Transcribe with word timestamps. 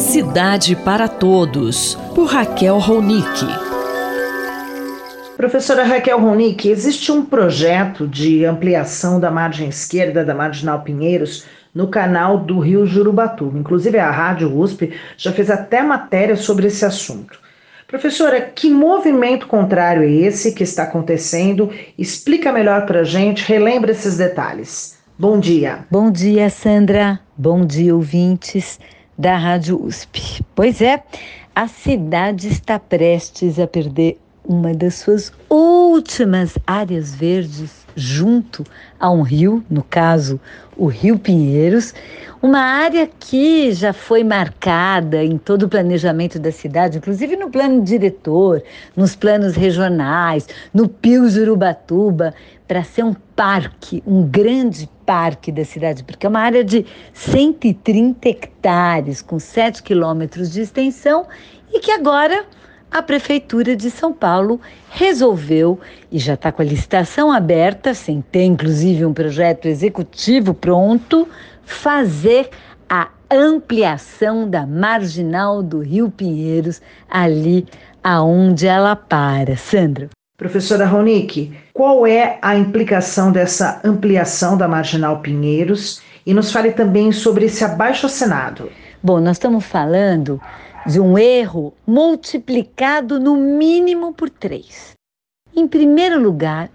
Cidade 0.00 0.74
para 0.74 1.06
Todos, 1.06 1.94
por 2.14 2.24
Raquel 2.24 2.78
Ronick. 2.78 3.46
Professora 5.36 5.84
Raquel 5.84 6.18
Ronick, 6.18 6.70
existe 6.70 7.12
um 7.12 7.22
projeto 7.22 8.08
de 8.08 8.46
ampliação 8.46 9.20
da 9.20 9.30
margem 9.30 9.68
esquerda 9.68 10.24
da 10.24 10.34
Marginal 10.34 10.80
Pinheiros 10.80 11.44
no 11.74 11.88
canal 11.88 12.38
do 12.38 12.58
Rio 12.58 12.86
Jurubatuba. 12.86 13.58
Inclusive, 13.58 13.98
a 13.98 14.10
Rádio 14.10 14.58
USP 14.58 14.90
já 15.18 15.32
fez 15.32 15.50
até 15.50 15.82
matéria 15.82 16.34
sobre 16.34 16.68
esse 16.68 16.84
assunto. 16.84 17.38
Professora, 17.86 18.40
que 18.40 18.70
movimento 18.70 19.46
contrário 19.46 20.02
é 20.02 20.10
esse 20.10 20.52
que 20.52 20.64
está 20.64 20.84
acontecendo? 20.84 21.70
Explica 21.98 22.50
melhor 22.50 22.86
para 22.86 23.00
a 23.00 23.04
gente, 23.04 23.44
relembra 23.46 23.90
esses 23.90 24.16
detalhes. 24.16 24.98
Bom 25.18 25.38
dia. 25.38 25.80
Bom 25.90 26.10
dia, 26.10 26.48
Sandra. 26.48 27.20
Bom 27.36 27.66
dia, 27.66 27.94
ouvintes 27.94 28.80
da 29.20 29.36
Rádio 29.36 29.84
USP. 29.84 30.42
Pois 30.54 30.80
é, 30.80 31.02
a 31.54 31.68
cidade 31.68 32.48
está 32.48 32.78
prestes 32.78 33.58
a 33.58 33.66
perder 33.66 34.18
uma 34.42 34.72
das 34.72 34.94
suas 34.94 35.30
últimas 35.50 36.56
áreas 36.66 37.14
verdes 37.14 37.86
junto 37.94 38.64
a 38.98 39.10
um 39.10 39.20
rio, 39.20 39.62
no 39.68 39.82
caso, 39.82 40.40
o 40.74 40.86
Rio 40.86 41.18
Pinheiros, 41.18 41.92
uma 42.40 42.60
área 42.60 43.06
que 43.06 43.70
já 43.72 43.92
foi 43.92 44.24
marcada 44.24 45.22
em 45.22 45.36
todo 45.36 45.64
o 45.64 45.68
planejamento 45.68 46.38
da 46.38 46.50
cidade, 46.50 46.96
inclusive 46.96 47.36
no 47.36 47.50
plano 47.50 47.82
diretor, 47.82 48.62
nos 48.96 49.14
planos 49.14 49.54
regionais, 49.54 50.48
no 50.72 50.88
Pio 50.88 51.28
Jurubatuba, 51.28 52.32
para 52.66 52.82
ser 52.82 53.04
um 53.04 53.14
parque, 53.36 54.02
um 54.06 54.22
grande 54.22 54.88
parque 55.10 55.50
da 55.50 55.64
cidade, 55.64 56.04
porque 56.04 56.24
é 56.24 56.28
uma 56.28 56.38
área 56.38 56.62
de 56.62 56.86
130 57.12 58.28
hectares, 58.28 59.20
com 59.20 59.40
7 59.40 59.82
quilômetros 59.82 60.52
de 60.52 60.60
extensão, 60.60 61.26
e 61.72 61.80
que 61.80 61.90
agora 61.90 62.44
a 62.88 63.02
Prefeitura 63.02 63.74
de 63.74 63.90
São 63.90 64.12
Paulo 64.12 64.60
resolveu, 64.88 65.80
e 66.12 66.18
já 66.20 66.34
está 66.34 66.52
com 66.52 66.62
a 66.62 66.64
licitação 66.64 67.32
aberta, 67.32 67.92
sem 67.92 68.20
ter 68.22 68.44
inclusive 68.44 69.04
um 69.04 69.12
projeto 69.12 69.66
executivo 69.66 70.54
pronto, 70.54 71.26
fazer 71.64 72.48
a 72.88 73.08
ampliação 73.28 74.48
da 74.48 74.64
marginal 74.64 75.60
do 75.60 75.80
Rio 75.80 76.08
Pinheiros, 76.08 76.80
ali 77.10 77.66
aonde 78.00 78.64
ela 78.64 78.94
para. 78.94 79.56
Sandra. 79.56 80.08
Professora 80.40 80.86
Ronick, 80.86 81.52
qual 81.74 82.06
é 82.06 82.38
a 82.40 82.56
implicação 82.56 83.30
dessa 83.30 83.78
ampliação 83.84 84.56
da 84.56 84.66
Marginal 84.66 85.20
Pinheiros? 85.20 86.00
E 86.24 86.32
nos 86.32 86.50
fale 86.50 86.72
também 86.72 87.12
sobre 87.12 87.44
esse 87.44 87.62
abaixo-assinado. 87.62 88.72
Bom, 89.02 89.20
nós 89.20 89.36
estamos 89.36 89.66
falando 89.66 90.40
de 90.86 90.98
um 90.98 91.18
erro 91.18 91.74
multiplicado 91.86 93.20
no 93.20 93.36
mínimo 93.36 94.14
por 94.14 94.30
três. 94.30 94.92
Em 95.54 95.68
primeiro 95.68 96.18
lugar, 96.18 96.70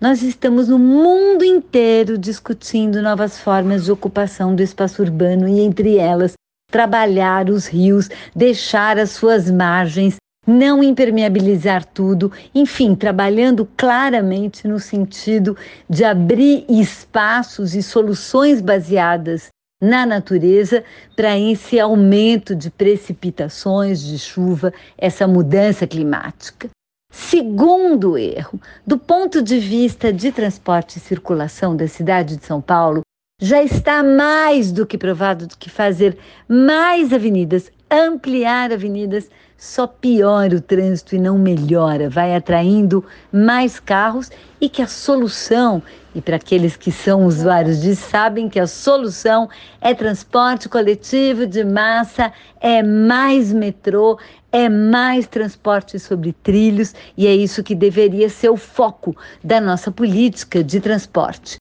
nós 0.00 0.22
estamos 0.22 0.68
no 0.68 0.78
mundo 0.78 1.44
inteiro 1.44 2.16
discutindo 2.16 3.02
novas 3.02 3.38
formas 3.38 3.84
de 3.84 3.92
ocupação 3.92 4.54
do 4.54 4.62
espaço 4.62 5.02
urbano 5.02 5.46
e, 5.46 5.60
entre 5.60 5.98
elas, 5.98 6.32
trabalhar 6.72 7.50
os 7.50 7.66
rios, 7.66 8.08
deixar 8.34 8.98
as 8.98 9.10
suas 9.10 9.50
margens 9.50 10.16
não 10.46 10.82
impermeabilizar 10.82 11.84
tudo, 11.84 12.32
enfim, 12.54 12.94
trabalhando 12.94 13.68
claramente 13.76 14.66
no 14.66 14.80
sentido 14.80 15.56
de 15.88 16.04
abrir 16.04 16.64
espaços 16.68 17.74
e 17.74 17.82
soluções 17.82 18.60
baseadas 18.60 19.48
na 19.82 20.04
natureza 20.04 20.84
para 21.16 21.38
esse 21.38 21.80
aumento 21.80 22.54
de 22.54 22.70
precipitações, 22.70 24.02
de 24.02 24.18
chuva, 24.18 24.72
essa 24.98 25.26
mudança 25.26 25.86
climática. 25.86 26.68
Segundo 27.12 28.16
erro, 28.16 28.60
do 28.86 28.96
ponto 28.98 29.42
de 29.42 29.58
vista 29.58 30.12
de 30.12 30.30
transporte 30.30 30.96
e 30.96 31.00
circulação 31.00 31.74
da 31.74 31.88
cidade 31.88 32.36
de 32.36 32.44
São 32.44 32.60
Paulo, 32.60 33.00
já 33.40 33.62
está 33.62 34.02
mais 34.02 34.70
do 34.70 34.86
que 34.86 34.98
provado 34.98 35.48
que 35.58 35.70
fazer 35.70 36.16
mais 36.46 37.12
avenidas, 37.12 37.72
ampliar 37.90 38.72
avenidas, 38.72 39.28
só 39.58 39.86
piora 39.86 40.56
o 40.56 40.60
trânsito 40.60 41.14
e 41.14 41.18
não 41.18 41.36
melhora, 41.36 42.08
vai 42.08 42.34
atraindo 42.34 43.04
mais 43.30 43.78
carros 43.78 44.30
e 44.60 44.68
que 44.68 44.80
a 44.80 44.86
solução, 44.86 45.82
e 46.14 46.20
para 46.20 46.36
aqueles 46.36 46.76
que 46.76 46.90
são 46.90 47.26
usuários 47.26 47.82
diz, 47.82 47.98
sabem 47.98 48.48
que 48.48 48.58
a 48.58 48.66
solução 48.66 49.50
é 49.80 49.92
transporte 49.92 50.68
coletivo 50.68 51.46
de 51.46 51.62
massa, 51.62 52.32
é 52.60 52.82
mais 52.82 53.52
metrô, 53.52 54.18
é 54.50 54.68
mais 54.68 55.26
transporte 55.26 55.98
sobre 55.98 56.32
trilhos 56.32 56.94
e 57.16 57.26
é 57.26 57.34
isso 57.34 57.62
que 57.62 57.74
deveria 57.74 58.28
ser 58.28 58.48
o 58.48 58.56
foco 58.56 59.14
da 59.44 59.60
nossa 59.60 59.90
política 59.90 60.64
de 60.64 60.80
transporte. 60.80 61.56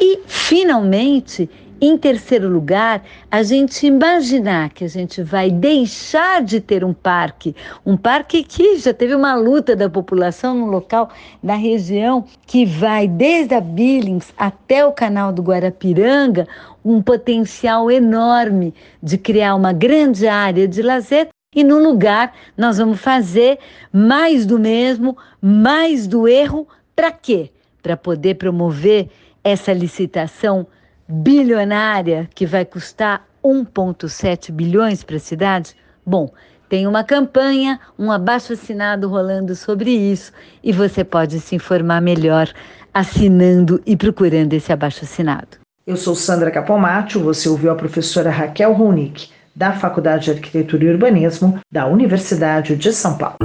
E, 0.00 0.20
finalmente, 0.26 1.48
em 1.80 1.96
terceiro 1.98 2.48
lugar, 2.48 3.04
a 3.30 3.42
gente 3.42 3.86
imaginar 3.86 4.70
que 4.70 4.84
a 4.84 4.88
gente 4.88 5.22
vai 5.22 5.50
deixar 5.50 6.42
de 6.42 6.60
ter 6.60 6.82
um 6.82 6.92
parque, 6.92 7.54
um 7.84 7.96
parque 7.96 8.42
que 8.42 8.78
já 8.78 8.94
teve 8.94 9.14
uma 9.14 9.34
luta 9.34 9.76
da 9.76 9.90
população 9.90 10.54
no 10.54 10.66
local, 10.66 11.10
na 11.42 11.54
região, 11.54 12.24
que 12.46 12.64
vai 12.64 13.06
desde 13.06 13.54
a 13.54 13.60
Billings 13.60 14.32
até 14.36 14.84
o 14.84 14.92
canal 14.92 15.32
do 15.32 15.42
Guarapiranga, 15.42 16.48
um 16.84 17.00
potencial 17.00 17.90
enorme 17.90 18.74
de 19.02 19.18
criar 19.18 19.54
uma 19.54 19.72
grande 19.72 20.26
área 20.26 20.66
de 20.66 20.82
lazer. 20.82 21.28
E 21.54 21.62
no 21.62 21.78
lugar, 21.78 22.34
nós 22.56 22.78
vamos 22.78 22.98
fazer 22.98 23.58
mais 23.92 24.46
do 24.46 24.58
mesmo, 24.58 25.16
mais 25.40 26.06
do 26.06 26.26
erro, 26.26 26.66
para 26.96 27.12
quê? 27.12 27.50
Para 27.82 27.96
poder 27.96 28.36
promover 28.36 29.10
essa 29.44 29.72
licitação 29.72 30.66
bilionária 31.08 32.28
que 32.34 32.46
vai 32.46 32.64
custar 32.64 33.26
1,7 33.44 34.52
bilhões 34.52 35.02
para 35.02 35.16
a 35.16 35.20
cidade? 35.20 35.76
Bom, 36.04 36.30
tem 36.68 36.86
uma 36.86 37.04
campanha, 37.04 37.78
um 37.98 38.10
abaixo 38.10 38.54
assinado 38.54 39.08
rolando 39.08 39.54
sobre 39.54 39.90
isso 39.90 40.32
e 40.64 40.72
você 40.72 41.04
pode 41.04 41.38
se 41.40 41.54
informar 41.54 42.00
melhor 42.00 42.48
assinando 42.94 43.80
e 43.84 43.96
procurando 43.96 44.52
esse 44.54 44.72
abaixo 44.72 45.04
assinado. 45.04 45.58
Eu 45.86 45.96
sou 45.96 46.14
Sandra 46.14 46.50
Capomatto, 46.50 47.20
você 47.20 47.48
ouviu 47.48 47.70
a 47.70 47.74
professora 47.74 48.30
Raquel 48.30 48.72
Ronick, 48.72 49.28
da 49.54 49.72
Faculdade 49.72 50.26
de 50.26 50.30
Arquitetura 50.30 50.84
e 50.84 50.90
Urbanismo 50.90 51.58
da 51.70 51.86
Universidade 51.86 52.76
de 52.76 52.92
São 52.92 53.18
Paulo. 53.18 53.36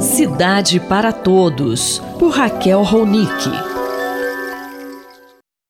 Cidade 0.00 0.80
para 0.80 1.12
Todos, 1.12 2.00
por 2.18 2.30
Raquel 2.30 2.82
Ronick. 2.82 3.69